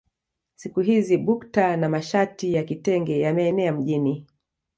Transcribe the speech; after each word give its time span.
Siku 0.55 0.79
hizi 0.81 1.17
bukta 1.17 1.77
na 1.77 1.89
mashati 1.89 2.53
ya 2.53 2.63
kitenge 2.63 3.19
yameenea 3.19 3.71
mjini 3.73 4.27